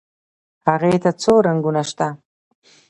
[0.67, 2.07] هغې ته څو رنګونه شته.